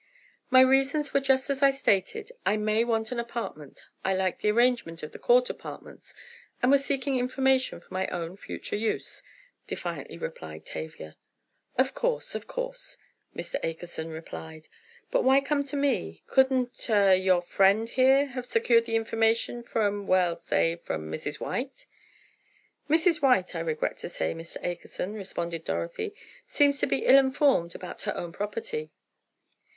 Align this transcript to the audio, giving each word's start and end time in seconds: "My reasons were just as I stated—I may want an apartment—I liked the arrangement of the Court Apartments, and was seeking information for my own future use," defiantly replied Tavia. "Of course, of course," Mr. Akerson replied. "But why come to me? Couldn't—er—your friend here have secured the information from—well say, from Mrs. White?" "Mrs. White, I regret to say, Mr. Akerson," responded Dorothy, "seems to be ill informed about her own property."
"My 0.49 0.61
reasons 0.61 1.13
were 1.13 1.19
just 1.19 1.51
as 1.51 1.61
I 1.61 1.69
stated—I 1.69 2.57
may 2.57 2.83
want 2.83 3.11
an 3.11 3.19
apartment—I 3.19 4.15
liked 4.15 4.41
the 4.41 4.49
arrangement 4.49 5.03
of 5.03 5.11
the 5.11 5.19
Court 5.19 5.47
Apartments, 5.47 6.15
and 6.59 6.71
was 6.71 6.83
seeking 6.83 7.19
information 7.19 7.79
for 7.79 7.93
my 7.93 8.07
own 8.07 8.35
future 8.35 8.75
use," 8.75 9.21
defiantly 9.67 10.17
replied 10.17 10.65
Tavia. 10.65 11.17
"Of 11.77 11.93
course, 11.93 12.33
of 12.33 12.47
course," 12.47 12.97
Mr. 13.35 13.63
Akerson 13.63 14.09
replied. 14.11 14.67
"But 15.11 15.23
why 15.23 15.39
come 15.39 15.63
to 15.65 15.77
me? 15.77 16.23
Couldn't—er—your 16.25 17.43
friend 17.43 17.87
here 17.87 18.25
have 18.25 18.47
secured 18.47 18.85
the 18.85 18.95
information 18.95 19.61
from—well 19.61 20.35
say, 20.37 20.77
from 20.77 21.11
Mrs. 21.11 21.39
White?" 21.39 21.85
"Mrs. 22.89 23.21
White, 23.21 23.53
I 23.55 23.59
regret 23.59 23.97
to 23.97 24.09
say, 24.09 24.33
Mr. 24.33 24.57
Akerson," 24.65 25.13
responded 25.13 25.63
Dorothy, 25.63 26.15
"seems 26.47 26.79
to 26.79 26.87
be 26.87 27.05
ill 27.05 27.19
informed 27.19 27.75
about 27.75 28.01
her 28.01 28.17
own 28.17 28.31
property." 28.33 28.89